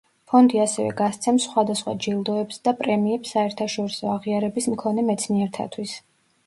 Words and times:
ფონდი 0.31 0.59
ასევე 0.61 0.95
გასცემს 1.01 1.45
სხვადასხვა 1.49 1.93
ჯილდოებს 2.07 2.59
და 2.69 2.73
პრემიებს 2.81 3.35
საერთაშორისო 3.39 4.11
აღიარების 4.17 4.71
მქონე 4.75 5.07
მეცნიერთათვის. 5.13 5.97